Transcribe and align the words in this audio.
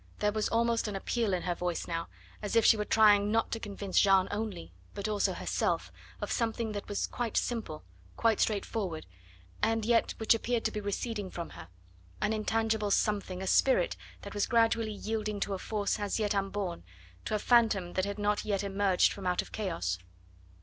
There 0.17 0.31
was 0.31 0.49
almost 0.49 0.87
an 0.87 0.95
appeal 0.95 1.31
in 1.31 1.43
her 1.43 1.53
voice 1.53 1.85
now, 1.85 2.07
as 2.41 2.55
if 2.55 2.65
she 2.65 2.75
were 2.75 2.85
trying 2.85 3.31
not 3.31 3.51
to 3.51 3.59
convince 3.59 3.99
Jeanne 3.99 4.27
only, 4.31 4.73
but 4.95 5.07
also 5.07 5.31
herself, 5.33 5.91
of 6.21 6.31
something 6.31 6.71
that 6.71 6.87
was 6.89 7.05
quite 7.05 7.37
simple, 7.37 7.83
quite 8.17 8.39
straightforward, 8.39 9.05
and 9.61 9.85
yet 9.85 10.15
which 10.17 10.33
appeared 10.33 10.65
to 10.65 10.71
be 10.71 10.79
receding 10.81 11.29
from 11.29 11.51
her, 11.51 11.67
an 12.19 12.33
intangible 12.33 12.89
something, 12.89 13.43
a 13.43 13.45
spirit 13.45 13.95
that 14.23 14.33
was 14.33 14.47
gradually 14.47 14.91
yielding 14.91 15.39
to 15.41 15.53
a 15.53 15.59
force 15.59 15.99
as 15.99 16.17
yet 16.19 16.33
unborn, 16.33 16.83
to 17.25 17.35
a 17.35 17.37
phantom 17.37 17.93
that 17.93 18.05
had 18.05 18.17
not 18.17 18.43
yet 18.43 18.63
emerged 18.63 19.13
from 19.13 19.27
out 19.27 19.43
chaos. 19.51 19.99